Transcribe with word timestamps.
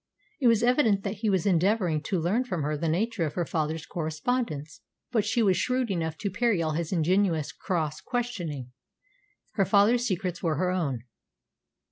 It 0.39 0.47
was 0.47 0.63
evident 0.63 1.03
that 1.03 1.17
he 1.21 1.29
was 1.29 1.45
endeavouring 1.45 2.01
to 2.05 2.19
learn 2.19 2.43
from 2.43 2.63
her 2.63 2.75
the 2.75 2.89
nature 2.89 3.23
of 3.23 3.35
her 3.35 3.45
father's 3.45 3.85
correspondence. 3.85 4.81
But 5.11 5.25
she 5.25 5.43
was 5.43 5.57
shrewd 5.57 5.91
enough 5.91 6.17
to 6.21 6.31
parry 6.31 6.59
all 6.59 6.71
his 6.71 6.91
ingenious 6.91 7.51
cross 7.51 8.01
questioning. 8.01 8.71
Her 9.51 9.63
father's 9.65 10.07
secrets 10.07 10.41
were 10.41 10.55
her 10.55 10.71
own. 10.71 11.03